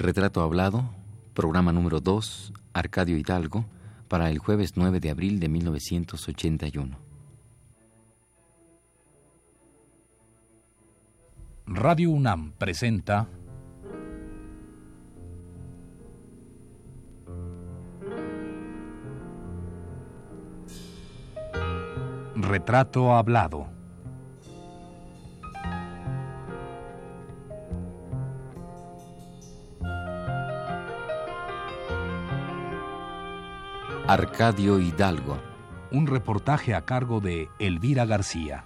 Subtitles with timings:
[0.00, 0.88] Retrato Hablado,
[1.34, 3.66] programa número 2, Arcadio Hidalgo,
[4.08, 6.98] para el jueves 9 de abril de 1981.
[11.66, 13.28] Radio UNAM presenta
[22.36, 23.79] Retrato Hablado.
[34.12, 35.40] Arcadio Hidalgo.
[35.92, 38.64] Un reportaje a cargo de Elvira García.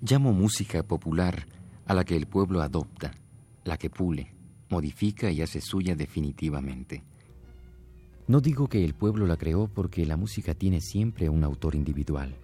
[0.00, 1.46] Llamo música popular
[1.84, 3.12] a la que el pueblo adopta,
[3.62, 4.35] la que pule,
[4.68, 7.04] modifica y hace suya definitivamente.
[8.28, 12.34] No digo que el pueblo la creó porque la música tiene siempre un autor individual,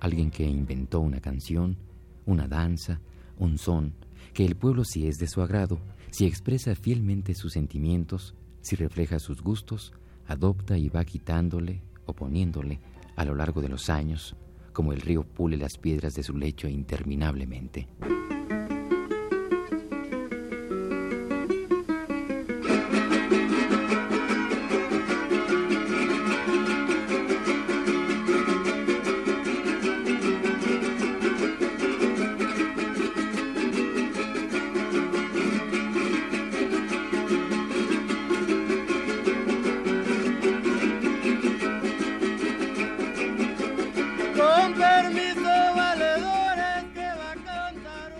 [0.00, 1.76] alguien que inventó una canción,
[2.24, 3.00] una danza,
[3.38, 3.94] un son,
[4.32, 5.80] que el pueblo si es de su agrado,
[6.10, 9.92] si expresa fielmente sus sentimientos, si refleja sus gustos,
[10.26, 12.80] adopta y va quitándole o poniéndole
[13.16, 14.36] a lo largo de los años,
[14.72, 17.88] como el río pule las piedras de su lecho interminablemente.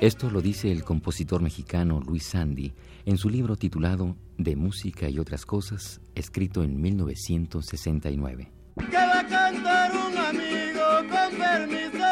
[0.04, 2.74] Esto lo dice el compositor mexicano Luis Sandy
[3.06, 8.52] en su libro titulado De música y otras cosas, escrito en 1969.
[8.90, 12.03] ¿Qué va a cantar un amigo con permiso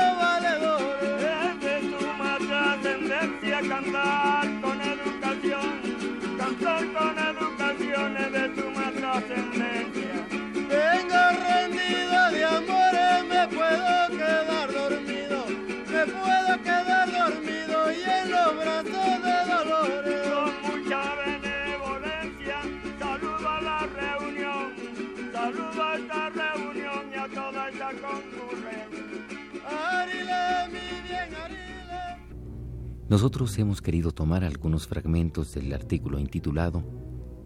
[33.09, 36.83] Nosotros hemos querido tomar algunos fragmentos del artículo intitulado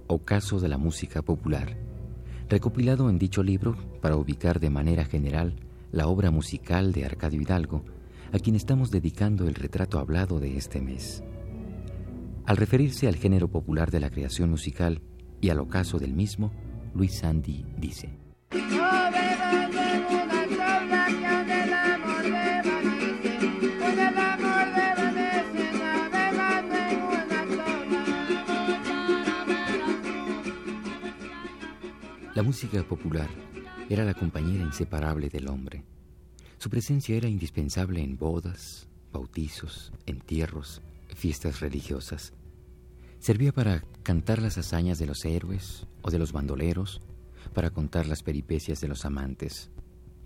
[0.07, 1.77] Ocaso de la música popular,
[2.49, 5.57] recopilado en dicho libro para ubicar de manera general
[5.91, 7.85] la obra musical de Arcadio Hidalgo,
[8.33, 11.25] a quien estamos dedicando el retrato hablado de este mes.
[12.45, 15.03] Al referirse al género popular de la creación musical
[15.41, 16.53] y al ocaso del mismo,
[16.95, 18.17] Luis Sandy dice,
[32.37, 33.29] La música popular
[33.91, 35.85] era la compañera inseparable del hombre
[36.59, 40.81] su presencia era indispensable en bodas, bautizos, entierros,
[41.15, 42.33] fiestas religiosas.
[43.19, 47.03] Servía para cantar las hazañas de los héroes o de los bandoleros,
[47.53, 49.71] para contar las peripecias de los amantes,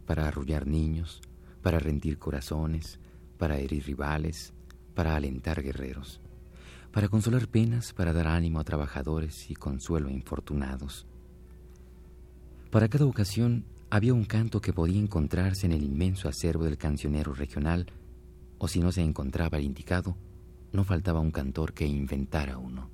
[0.06, 1.20] para arrullar niños,
[1.62, 3.00] para rendir corazones,
[3.36, 4.52] para herir rivales,
[4.94, 6.20] para alentar guerreros,
[6.92, 11.06] para consolar penas, para dar ánimo a trabajadores y consuelo a infortunados.
[12.70, 17.34] Para cada ocasión había un canto que podía encontrarse en el inmenso acervo del cancionero
[17.34, 17.86] regional,
[18.58, 20.16] o si no se encontraba el indicado,
[20.72, 22.89] no faltaba un cantor que inventara uno.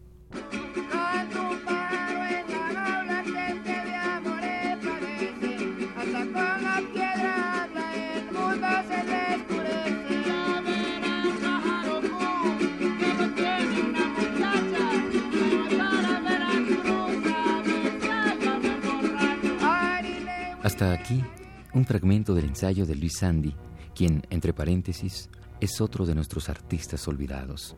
[20.76, 21.24] Hasta aquí
[21.72, 23.54] un fragmento del ensayo de Luis Sandy,
[23.94, 27.74] quien, entre paréntesis, es otro de nuestros artistas olvidados.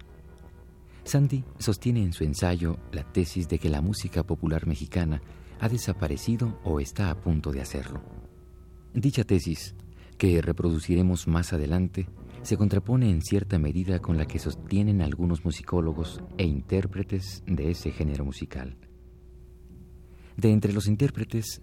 [1.05, 5.23] Sandy sostiene en su ensayo la tesis de que la música popular mexicana
[5.61, 8.03] ha desaparecido o está a punto de hacerlo.
[8.93, 9.77] Dicha tesis,
[10.17, 12.09] que reproduciremos más adelante,
[12.43, 17.93] se contrapone en cierta medida con la que sostienen algunos musicólogos e intérpretes de ese
[17.93, 18.77] género musical.
[20.37, 21.62] De entre los intérpretes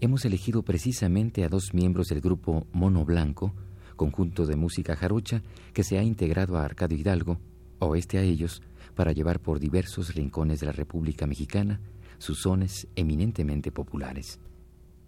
[0.00, 3.54] hemos elegido precisamente a dos miembros del grupo Mono Blanco
[3.96, 5.42] conjunto de música jarocha
[5.74, 7.38] que se ha integrado a Arcadio Hidalgo,
[7.80, 8.62] o este a ellos,
[8.94, 11.80] para llevar por diversos rincones de la República Mexicana
[12.18, 14.40] sus sones eminentemente populares.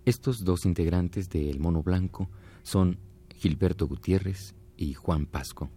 [0.05, 2.29] Estos dos integrantes de El Mono Blanco
[2.63, 2.99] son
[3.37, 5.71] Gilberto Gutiérrez y Juan Pasco.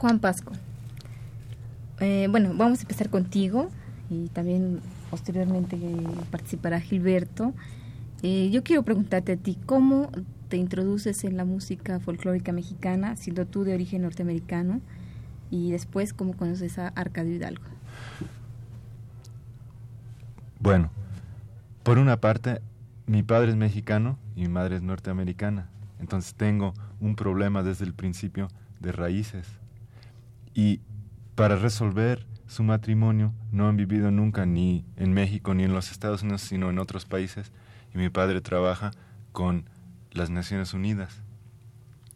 [0.00, 0.52] Juan Pasco.
[2.00, 3.70] Eh, bueno, vamos a empezar contigo
[4.08, 4.80] y también
[5.10, 5.78] posteriormente
[6.30, 7.52] participará Gilberto.
[8.22, 10.10] Eh, yo quiero preguntarte a ti, ¿cómo
[10.48, 14.80] te introduces en la música folclórica mexicana, siendo tú de origen norteamericano?
[15.50, 17.64] Y después, ¿cómo conoces a Arcadio Hidalgo?
[20.60, 20.90] Bueno,
[21.82, 22.62] por una parte,
[23.06, 25.68] mi padre es mexicano y mi madre es norteamericana.
[26.00, 28.48] Entonces tengo un problema desde el principio
[28.80, 29.59] de raíces.
[30.54, 30.80] Y
[31.34, 36.22] para resolver su matrimonio no han vivido nunca ni en México ni en los Estados
[36.22, 37.52] Unidos, sino en otros países.
[37.94, 38.90] Y mi padre trabaja
[39.32, 39.68] con
[40.10, 41.22] las Naciones Unidas.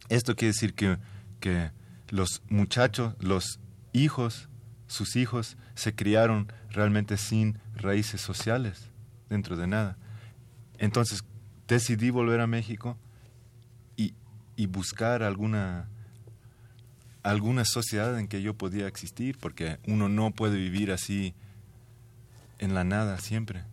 [0.09, 0.97] Esto quiere decir que,
[1.39, 1.71] que
[2.09, 3.59] los muchachos, los
[3.93, 4.49] hijos,
[4.87, 8.91] sus hijos, se criaron realmente sin raíces sociales,
[9.29, 9.97] dentro de nada.
[10.77, 11.23] Entonces
[11.67, 12.97] decidí volver a México
[13.95, 14.13] y,
[14.55, 15.89] y buscar alguna
[17.25, 21.33] alguna sociedad en que yo podía existir, porque uno no puede vivir así
[22.59, 23.63] en la nada siempre.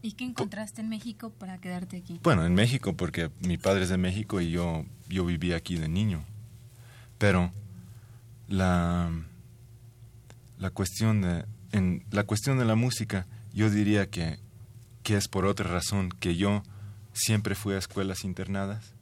[0.00, 2.20] ¿Y qué encontraste en México para quedarte aquí?
[2.22, 5.88] Bueno, en México, porque mi padre es de México y yo, yo viví aquí de
[5.88, 6.24] niño.
[7.18, 7.52] Pero
[8.48, 9.10] la,
[10.58, 14.38] la, cuestión de, en, la cuestión de la música, yo diría que,
[15.02, 16.62] que es por otra razón que yo
[17.12, 18.94] siempre fui a escuelas internadas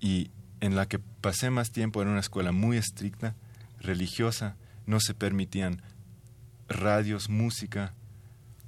[0.00, 3.34] y en la que pasé más tiempo en una escuela muy estricta,
[3.80, 4.56] religiosa,
[4.86, 5.82] no se permitían
[6.68, 7.94] radios, música,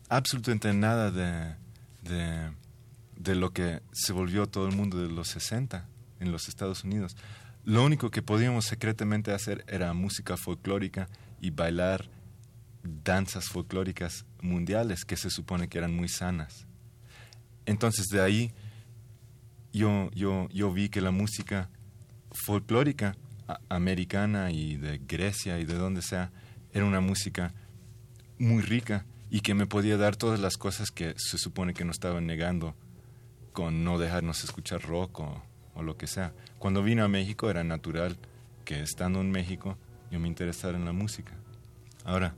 [0.08, 1.54] absolutamente nada de,
[2.02, 2.50] de,
[3.16, 5.86] de, lo que se volvió todo el mundo de los 60
[6.20, 7.16] en los Estados Unidos.
[7.64, 11.08] Lo único que podíamos secretamente hacer era música folclórica
[11.40, 12.08] y bailar
[12.82, 16.66] danzas folclóricas mundiales que se supone que eran muy sanas.
[17.66, 18.52] Entonces de ahí
[19.72, 21.68] yo, yo, yo vi que la música
[22.32, 23.16] folclórica
[23.68, 26.30] americana y de Grecia y de donde sea,
[26.72, 27.52] era una música
[28.38, 31.96] muy rica y que me podía dar todas las cosas que se supone que nos
[31.96, 32.74] estaban negando
[33.52, 35.42] con no dejarnos escuchar rock o,
[35.74, 36.32] o lo que sea.
[36.58, 38.16] Cuando vino a México era natural
[38.64, 39.76] que estando en México
[40.10, 41.32] yo me interesara en la música.
[42.04, 42.34] Ahora,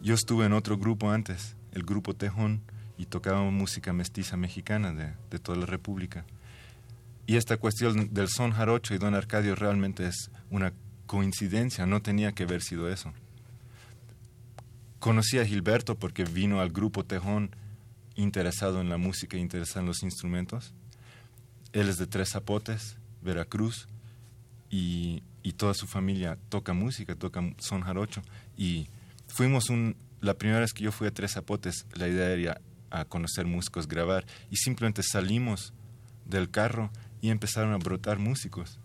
[0.00, 2.62] yo estuve en otro grupo antes, el grupo Tejón,
[2.96, 6.24] y tocaba música mestiza mexicana de, de toda la República.
[7.28, 10.72] Y esta cuestión del son jarocho y don Arcadio realmente es una
[11.04, 13.12] coincidencia, no tenía que haber sido eso.
[14.98, 17.50] Conocí a Gilberto porque vino al grupo Tejón
[18.14, 20.72] interesado en la música, interesado en los instrumentos.
[21.74, 23.88] Él es de Tres Zapotes, Veracruz,
[24.70, 28.22] y, y toda su familia toca música, toca son jarocho.
[28.56, 28.88] Y
[29.26, 33.04] fuimos un, la primera vez que yo fui a Tres Zapotes, la idea era a
[33.04, 35.74] conocer músicos, grabar, y simplemente salimos
[36.24, 38.78] del carro y empezaron a brotar músicos.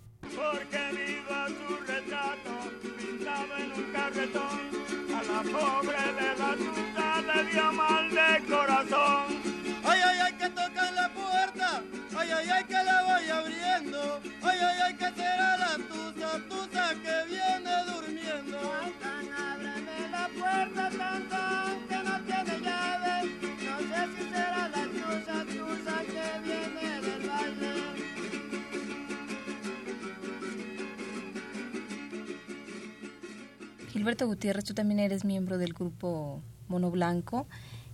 [34.04, 37.48] Gilberto Gutiérrez, tú también eres miembro del grupo Mono Blanco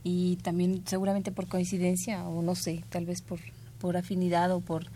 [0.03, 3.39] y también seguramente por coincidencia o no sé, tal vez por,
[3.79, 4.87] por afinidad o por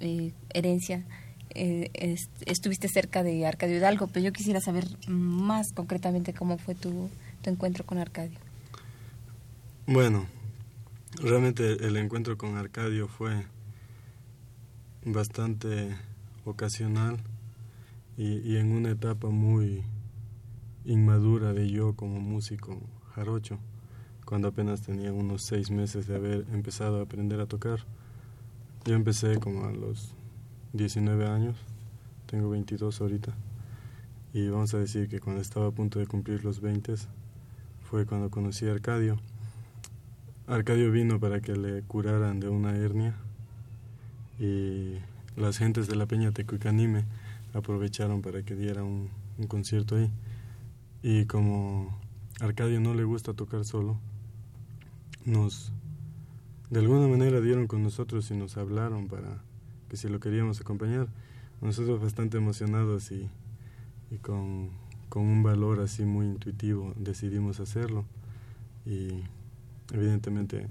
[0.00, 1.06] eh, herencia,
[1.54, 6.74] eh, est estuviste cerca de Arcadio Hidalgo, pero yo quisiera saber más concretamente cómo fue
[6.74, 7.08] tu,
[7.40, 8.38] tu encuentro con Arcadio.
[9.86, 10.26] Bueno,
[11.14, 13.46] realmente el encuentro con Arcadio fue
[15.06, 15.96] bastante
[16.44, 17.16] ocasional
[18.18, 19.82] y en una etapa muy
[20.84, 22.80] inmadura de yo como músico
[23.14, 23.58] jarocho.
[24.24, 27.80] cuando apenas tenía unos seis meses de haber empezado a aprender a tocar.
[28.84, 30.14] Yo empecé como a los
[30.72, 31.56] 19 años,
[32.26, 33.34] tengo 22 ahorita,
[34.32, 36.94] y vamos a decir que cuando estaba a punto de cumplir los 20
[37.82, 39.18] fue cuando conocí a Arcadio.
[40.46, 43.14] Arcadio vino para que le curaran de una hernia
[44.38, 44.94] y
[45.36, 47.04] las gentes de la Peña Tecuicanime
[47.52, 50.10] aprovecharon para que diera un, un concierto ahí.
[51.02, 51.98] Y como
[52.40, 53.98] Arcadio no le gusta tocar solo,
[55.24, 55.72] nos
[56.70, 59.42] de alguna manera dieron con nosotros y nos hablaron para
[59.90, 61.08] que si lo queríamos acompañar.
[61.60, 63.28] Nosotros bastante emocionados y,
[64.10, 64.70] y con,
[65.08, 68.06] con un valor así muy intuitivo decidimos hacerlo.
[68.86, 69.22] Y
[69.92, 70.66] evidentemente,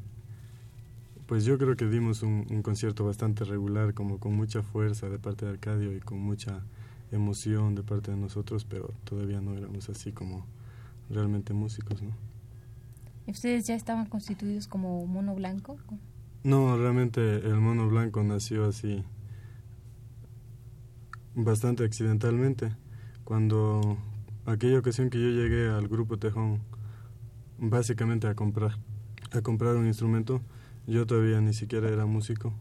[1.27, 5.19] pues yo creo que dimos un, un concierto bastante regular, como con mucha fuerza de
[5.19, 6.63] parte de Arcadio y con mucha
[7.11, 10.45] emoción de parte de nosotros, pero todavía no éramos así como
[11.09, 12.11] realmente músicos, ¿no?
[13.27, 15.77] ¿Ustedes ya estaban constituidos como mono blanco?
[16.43, 19.03] No, realmente el mono blanco nació así
[21.35, 22.75] bastante accidentalmente.
[23.23, 23.97] Cuando
[24.45, 26.61] aquella ocasión que yo llegué al grupo Tejón,
[27.59, 28.77] básicamente a comprar,
[29.31, 30.41] a comprar un instrumento,
[30.87, 32.53] yo todavía ni siquiera era músico.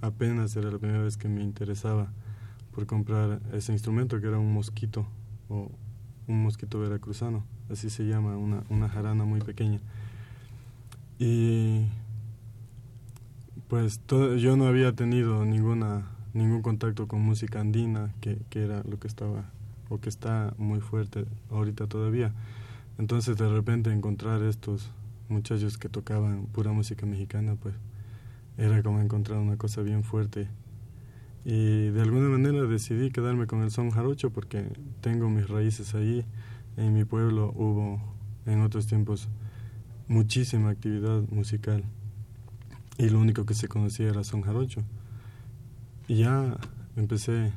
[0.00, 2.12] Apenas era la primera vez que me interesaba
[2.74, 5.06] por comprar ese instrumento que era un mosquito
[5.48, 5.70] o
[6.26, 9.80] un mosquito veracruzano, así se llama, una, una jarana muy pequeña.
[11.18, 11.86] Y
[13.68, 18.82] pues todo, yo no había tenido ninguna ningún contacto con música andina, que, que era
[18.82, 19.44] lo que estaba
[19.88, 22.32] o que está muy fuerte ahorita todavía.
[22.98, 24.90] Entonces de repente encontrar estos
[25.28, 27.74] muchachos que tocaban pura música mexicana, pues
[28.58, 30.48] era como encontrar una cosa bien fuerte.
[31.44, 34.66] Y de alguna manera decidí quedarme con el son jarocho porque
[35.00, 36.24] tengo mis raíces ahí.
[36.76, 38.00] En mi pueblo hubo
[38.46, 39.28] en otros tiempos
[40.08, 41.84] muchísima actividad musical
[42.98, 44.82] y lo único que se conocía era son jarocho.
[46.08, 46.56] Y ya
[46.96, 47.52] empecé,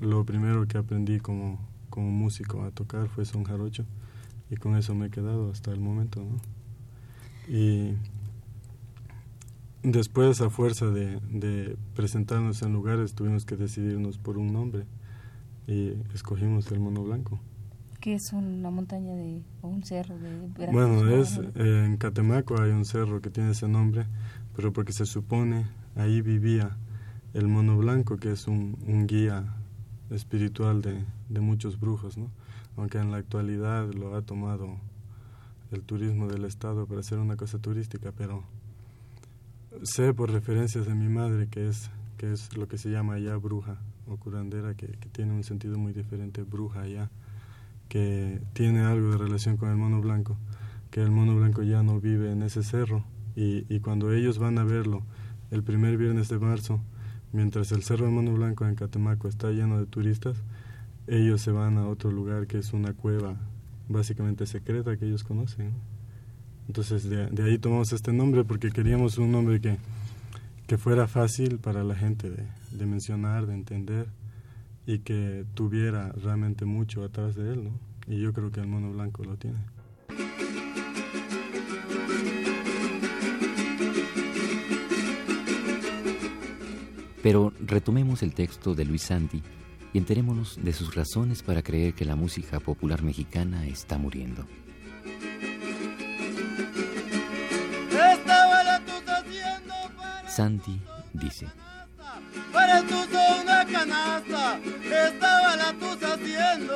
[0.00, 1.58] lo primero que aprendí como,
[1.88, 3.84] como músico a tocar fue son jarocho
[4.50, 6.20] y con eso me he quedado hasta el momento.
[6.20, 6.40] ¿no?
[7.48, 7.96] Y
[9.82, 14.86] después a fuerza de, de presentarnos en lugares tuvimos que decidirnos por un nombre
[15.66, 17.40] y escogimos el mono blanco.
[18.00, 20.72] ¿Qué es una montaña de, o un cerro de Veracruz?
[20.72, 24.06] Bueno, es, eh, en Catemaco hay un cerro que tiene ese nombre,
[24.56, 26.78] pero porque se supone ahí vivía
[27.34, 29.54] el mono blanco, que es un, un guía
[30.08, 32.30] espiritual de, de, muchos brujos, ¿no?
[32.76, 34.78] aunque en la actualidad lo ha tomado
[35.70, 38.42] el turismo del Estado para hacer una cosa turística, pero
[39.82, 43.36] sé por referencias de mi madre que es, que es lo que se llama allá
[43.36, 47.10] bruja o curandera, que, tiene un sentido muy diferente, bruja allá
[47.88, 50.36] que tiene algo de relación con el mono blanco,
[50.90, 54.58] que el mono blanco ya no vive en ese cerro y, y cuando ellos van
[54.58, 55.02] a verlo
[55.50, 56.80] el primer viernes de marzo,
[57.32, 60.36] mientras el cerro de mono blanco en Catemaco está lleno de turistas,
[61.06, 63.36] ellos se van a otro lugar que es una cueva
[63.88, 65.72] básicamente secreta que ellos conocen.
[66.70, 69.76] Entonces de, ahí tomamos este nombre porque queríamos un nombre que,
[70.68, 74.06] que fuera fácil para la gente de, de mencionar, de entender
[74.86, 77.70] y que tuviera realmente mucho atrás de él, ¿no?
[78.06, 79.58] Y yo creo que el mono blanco lo tiene.
[87.20, 89.42] Pero retomemos el texto de Luis Santi
[89.92, 94.46] y enterémonos de sus razones para creer que la música popular mexicana está muriendo.
[100.40, 100.80] Santi
[101.12, 101.46] dice,
[102.50, 106.74] para el tuzo una canasta, estaba la tusa haciendo.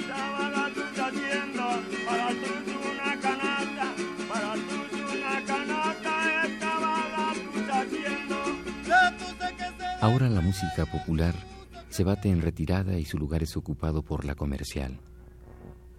[0.00, 1.64] Estaba la tusa haciendo,
[2.06, 3.92] para el tuzo una canasta,
[4.26, 8.36] para el tuzo una canasta, estaba la tusa haciendo.
[8.88, 11.34] La tusa que se ahora la música popular
[11.90, 14.98] se bate en retirada y su lugar es ocupado por la comercial.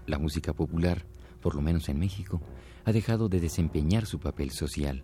[0.08, 1.06] La música popular,
[1.40, 2.42] por lo menos en México,
[2.84, 5.04] ha dejado de desempeñar su papel social.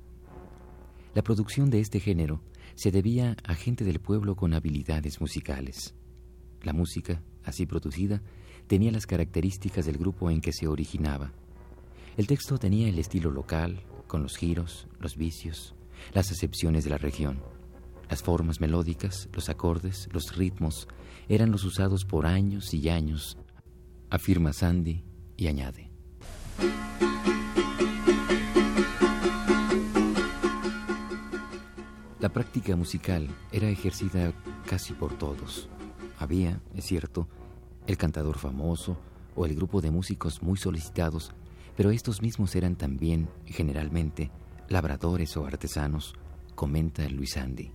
[1.14, 2.42] La producción de este género
[2.76, 5.94] se debía a gente del pueblo con habilidades musicales.
[6.64, 8.22] La música, así producida,
[8.68, 11.34] tenía las características del grupo en que se originaba.
[12.16, 15.76] El texto tenía el estilo local, con los giros, los vicios,
[16.14, 17.42] las acepciones de la región.
[18.10, 20.88] Las formas melódicas, los acordes, los ritmos
[21.28, 23.38] eran los usados por años y años,
[24.10, 25.04] afirma Sandy
[25.38, 25.92] y añade.
[32.22, 34.32] La práctica musical era ejercida
[34.68, 35.68] casi por todos.
[36.20, 37.28] Había, es cierto,
[37.88, 38.96] el cantador famoso
[39.36, 41.32] o el grupo de músicos muy solicitados,
[41.76, 44.30] pero estos mismos eran también, generalmente,
[44.70, 46.14] labradores o artesanos,
[46.54, 47.72] comenta Luis Andy.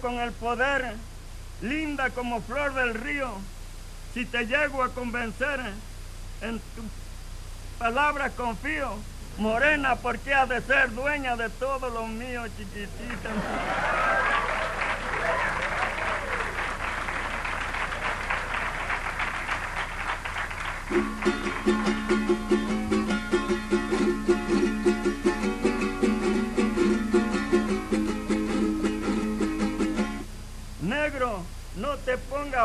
[0.00, 0.94] Con el poder,
[1.60, 3.30] linda como flor del río,
[4.14, 5.60] si te llego a convencer,
[6.40, 6.82] en tu
[7.78, 8.96] palabra confío,
[9.36, 13.30] morena porque ha de ser dueña de todo lo mío, chiquitita.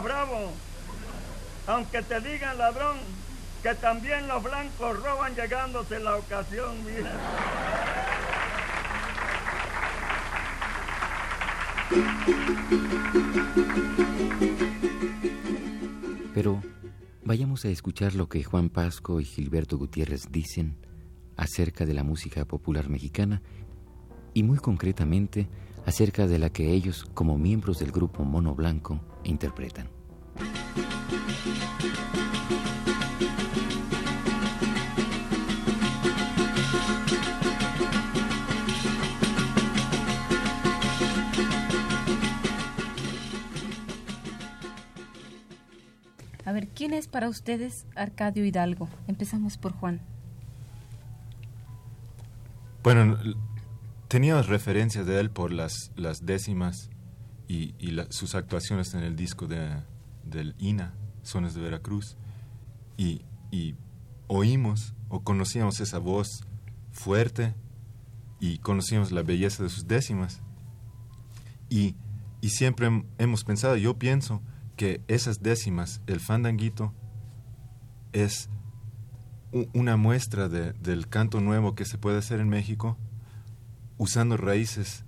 [0.01, 0.51] Bravo,
[1.67, 2.97] aunque te digan ladrón,
[3.63, 7.11] que también los blancos roban llegándose la ocasión, mira.
[16.33, 16.61] Pero
[17.23, 20.77] vayamos a escuchar lo que Juan Pasco y Gilberto Gutiérrez dicen
[21.35, 23.41] acerca de la música popular mexicana
[24.33, 25.47] y muy concretamente
[25.87, 29.87] acerca de la que ellos, como miembros del grupo Mono Blanco, interpretan.
[46.43, 48.89] A ver, ¿quién es para ustedes Arcadio Hidalgo?
[49.07, 50.01] Empezamos por Juan.
[52.83, 53.17] Bueno,
[54.07, 56.89] teníamos referencias de él por las, las décimas
[57.47, 57.73] y,
[58.09, 59.81] sus actuaciones en el disco de,
[60.23, 62.17] del INA, Sones de Veracruz,
[62.97, 63.21] y,
[64.29, 66.27] oímos o conocíamos esa voz
[66.91, 67.55] fuerte
[68.41, 70.41] y conocíamos la belleza de sus décimas.
[71.69, 71.95] Y,
[72.41, 74.41] y siempre hemos pensado, yo pienso,
[74.75, 76.93] que esas décimas, el fandanguito,
[78.11, 78.49] es
[79.73, 82.97] una muestra del canto nuevo que se puede hacer en México
[83.97, 85.03] usando raíces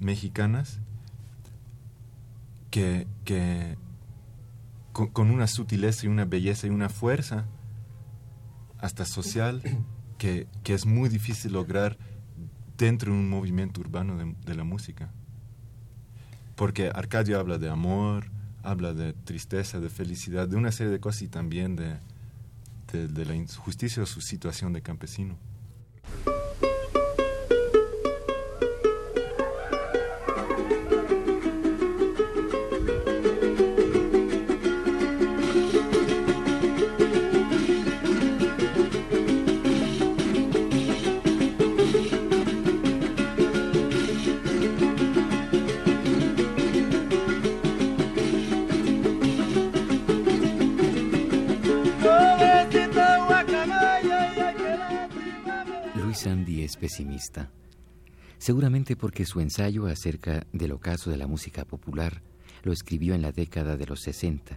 [0.00, 0.80] mexicanas
[2.70, 3.06] que,
[4.92, 7.46] con, una sutileza y una belleza y una fuerza
[8.78, 9.62] hasta social
[10.18, 11.98] que, es muy difícil lograr
[12.78, 15.12] dentro de un movimiento urbano de, la música.
[16.56, 18.30] Porque Arcadio habla de amor,
[18.62, 21.98] habla de tristeza, de felicidad, de una serie de cosas y también de,
[22.92, 25.36] de la injusticia o su situación de campesino.
[56.78, 57.50] Pesimista,
[58.38, 62.22] seguramente porque su ensayo acerca del ocaso de la música popular
[62.62, 64.56] lo escribió en la década de los 60,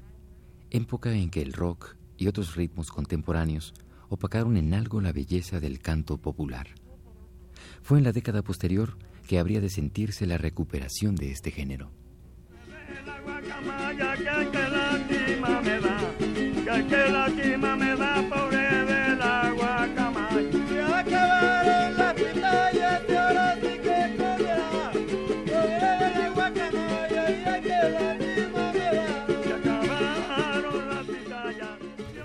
[0.70, 3.74] época en que el rock y otros ritmos contemporáneos
[4.10, 6.68] opacaron en algo la belleza del canto popular.
[7.82, 8.98] Fue en la década posterior
[9.28, 11.90] que habría de sentirse la recuperación de este género.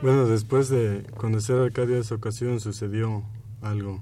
[0.02, 3.22] Bueno, después de conocer a Arcadio esa ocasión sucedió
[3.60, 4.00] algo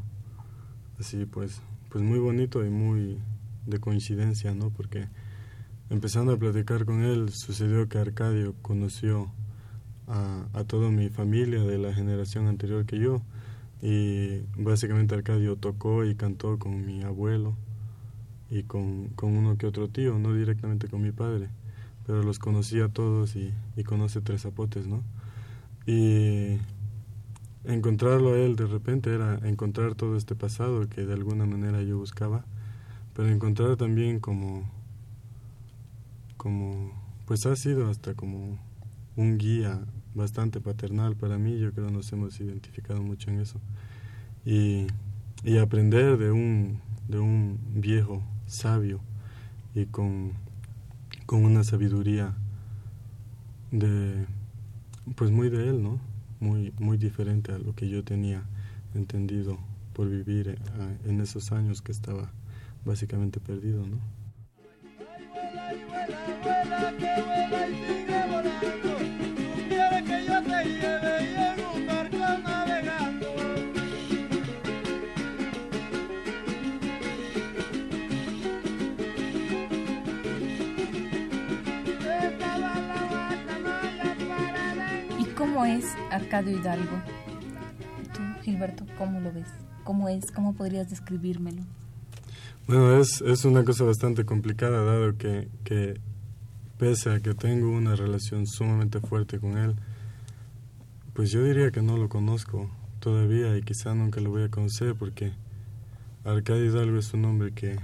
[1.01, 3.19] así pues pues muy bonito y muy
[3.67, 4.71] de coincidencia, ¿no?
[4.71, 5.09] Porque
[5.91, 9.33] empezando a platicar con él sucedió que Arcadio conoció
[10.07, 13.21] a, toda mi familia de la generación anterior que yo
[13.83, 17.57] y básicamente Arcadio tocó y cantó con mi abuelo
[18.51, 21.49] y con, con uno que otro tío, no directamente con mi padre,
[22.07, 25.03] pero los conocía a todos y, y conoce tres zapotes, ¿no?
[25.89, 26.59] Y
[27.65, 31.97] encontrarlo a él de repente era encontrar todo este pasado que de alguna manera yo
[31.97, 32.45] buscaba,
[33.15, 34.71] pero encontrar también como,
[36.37, 36.93] como,
[37.25, 38.59] pues ha sido hasta como
[39.17, 39.81] un guía
[40.15, 43.59] bastante paternal para mí, yo creo nos hemos identificado mucho en eso.
[44.45, 44.89] Y,
[45.43, 49.01] y aprender de un, de un viejo sabio
[49.75, 50.33] y con,
[51.25, 52.35] con una sabiduría
[53.71, 54.27] de
[55.15, 56.01] pues muy de él, ¿no?
[56.41, 58.45] Muy muy diferente a lo que yo tenía
[58.95, 59.59] entendido
[59.93, 60.57] por vivir eh,
[61.07, 62.31] en esos años que estaba
[62.85, 63.99] básicamente perdido, ¿no?
[86.19, 87.01] Arcadio Hidalgo?
[88.13, 89.47] Tú, Gilberto, ¿cómo lo ves?
[89.85, 90.33] ¿Cómo es?
[90.33, 91.63] ¿Cómo podrías describírmelo?
[92.67, 96.01] Bueno, es, es una cosa bastante complicada, dado que, que
[96.77, 99.77] pese a que tengo una relación sumamente fuerte con él,
[101.15, 104.97] pues yo diría que no lo conozco todavía y quizá nunca lo voy a conocer
[104.97, 105.33] porque
[106.25, 107.79] Arcadio Hidalgo es un hombre que,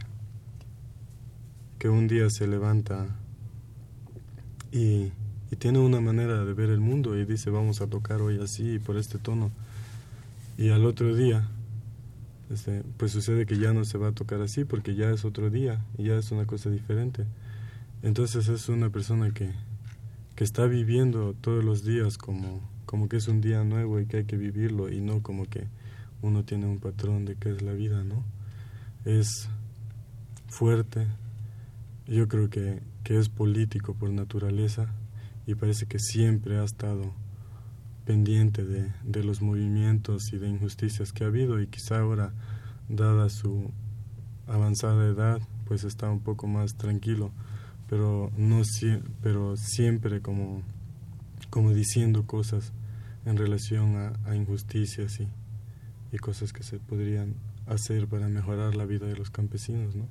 [1.78, 3.06] que un día se levanta
[4.72, 5.12] y
[5.54, 8.80] y tiene una manera de ver el mundo y dice vamos a tocar hoy así
[8.80, 9.52] por este tono
[10.58, 11.48] y al otro día
[12.50, 15.50] este, pues sucede que ya no se va a tocar así porque ya es otro
[15.50, 17.24] día y ya es una cosa diferente.
[18.02, 19.52] Entonces es una persona que,
[20.34, 24.16] que está viviendo todos los días como, como que es un día nuevo y que
[24.16, 25.68] hay que vivirlo y no como que
[26.20, 28.24] uno tiene un patrón de qué es la vida no
[29.04, 29.48] es
[30.48, 31.06] fuerte.
[32.08, 34.92] Yo creo que, que es político por naturaleza
[35.46, 37.12] y parece que siempre ha estado
[38.04, 42.32] pendiente de, de, los movimientos y de injusticias que ha habido y quizá ahora,
[42.88, 43.70] dada su
[44.46, 47.32] avanzada edad, pues está un poco más tranquilo,
[47.88, 48.62] pero, no,
[49.22, 50.62] pero siempre como,
[51.50, 52.72] como diciendo cosas
[53.24, 55.28] en relación a, injusticias y,
[56.12, 57.34] y cosas que se podrían
[57.66, 60.06] hacer para mejorar la vida de los campesinos, ¿no?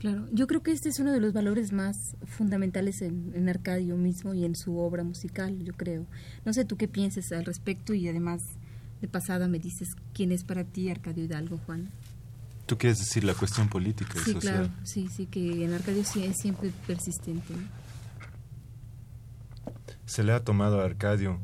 [0.00, 4.32] Claro, yo creo que este es uno de los valores más fundamentales en, Arcadio mismo
[4.32, 6.06] y en su obra musical, yo creo.
[6.46, 8.40] No sé tú qué piensas al respecto y además
[9.02, 11.90] de pasada me dices quién es para ti Arcadio Hidalgo, Juan.
[12.64, 16.24] ¿Tú quieres decir la cuestión política y sí, Claro, sí, sí, que en Arcadio sí
[16.24, 17.52] es siempre persistente.
[20.06, 21.38] Se le ha tomado a Arcadio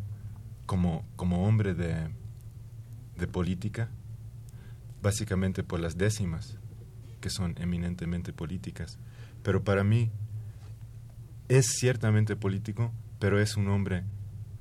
[0.65, 2.09] como, como hombre de,
[3.19, 3.91] de política,
[5.03, 6.57] básicamente por las décimas
[7.27, 9.01] que son eminentemente políticas.
[9.43, 10.13] Pero para mí
[11.49, 14.05] es ciertamente político, pero es un hombre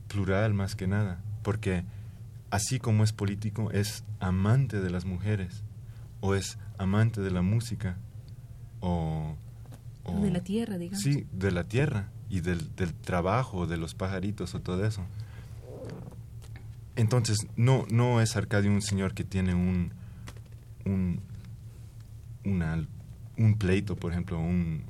[0.07, 1.83] plural más que nada, porque
[2.49, 5.61] así como es político, es amante de las mujeres,
[6.21, 7.97] o es amante de la música,
[8.79, 9.35] o...
[10.23, 11.03] de la tierra, digamos.
[11.03, 15.03] Sí, de la tierra y del, del trabajo, de los pajaritos o todo eso.
[16.95, 19.91] Entonces, no, no es Arcadio un señor que tiene un,
[20.83, 21.19] un,
[22.45, 22.87] una,
[23.37, 24.85] un pleito, por ejemplo, un,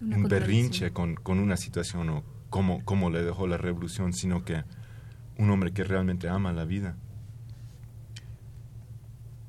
[0.00, 4.64] un berrinche con, con, una situación o cómo, cómo le dejó la revolución, sino que
[5.38, 6.96] un hombre que realmente ama la vida.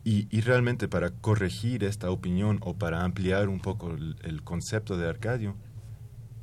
[0.04, 4.98] Y, y, realmente para corregir esta opinión o para ampliar un poco el, el, concepto
[4.98, 5.58] de Arcadio,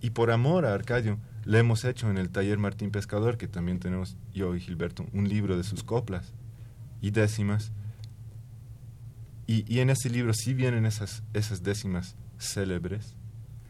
[0.03, 3.81] y por amor a Arcadio, le hemos hecho en el taller Martín Pescador, que también
[3.81, 6.35] tenemos yo y Gilberto, un libro de sus coplas
[7.01, 7.73] y décimas,
[9.47, 13.15] y, y, en ese libro sí vienen esas, esas décimas célebres,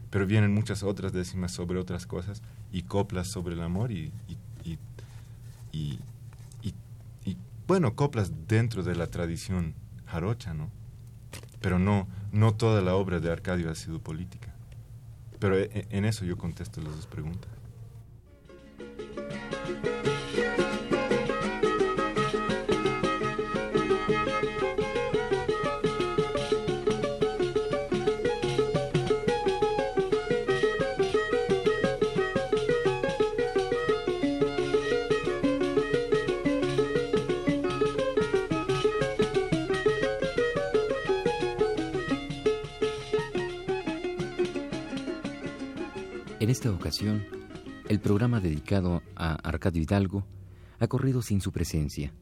[0.09, 4.37] pero vienen muchas otras décimas sobre otras cosas y coplas sobre el amor y, y,
[4.63, 4.79] y,
[5.73, 5.99] y
[7.67, 9.73] bueno, coplas dentro de la tradición
[10.05, 10.69] jarocha, ¿no?
[11.61, 14.53] Pero no, no toda la obra de Arcadio ha sido política.
[15.39, 17.49] Pero e, en eso yo contesto las dos preguntas.
[46.45, 47.25] En esta ocasión,
[47.89, 50.27] el programa dedicado a Arcadio Hidalgo
[50.77, 52.13] ha corrido sin su presencia.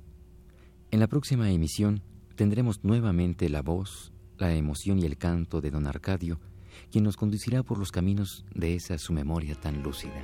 [0.92, 2.02] En la próxima emisión
[2.38, 6.40] tendremos nuevamente la voz, la emoción y el canto de don Arcadio,
[6.90, 10.24] quien nos conducirá por los caminos de esa su memoria tan lúcida.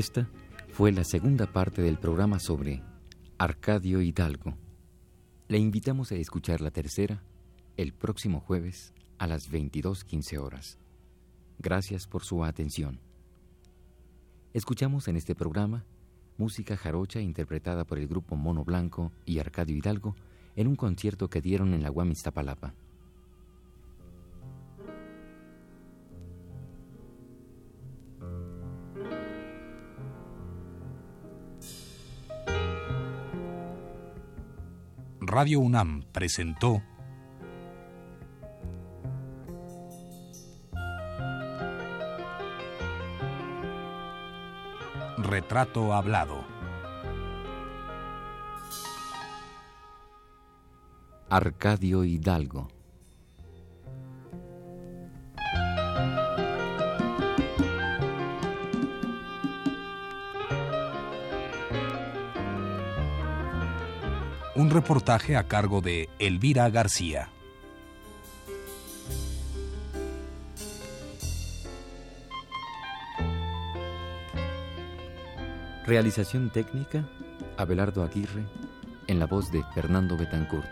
[0.00, 0.30] Esta
[0.72, 2.82] fue la segunda parte del programa sobre
[3.36, 4.56] Arcadio Hidalgo.
[5.46, 7.22] Le invitamos a escuchar la tercera
[7.76, 10.78] el próximo jueves a las 22.15 horas.
[11.58, 12.98] Gracias por su atención.
[14.54, 15.84] Escuchamos en este programa
[16.38, 20.16] música jarocha interpretada por el grupo Mono Blanco y Arcadio Hidalgo
[20.56, 22.12] en un concierto que dieron en la UAM
[35.32, 36.82] Radio UNAM presentó
[45.18, 46.44] Retrato Hablado.
[51.28, 52.79] Arcadio Hidalgo.
[64.60, 67.30] Un reportaje a cargo de Elvira García.
[75.86, 77.08] Realización técnica,
[77.56, 78.44] Abelardo Aguirre,
[79.06, 80.68] en la voz de Fernando Betancourt.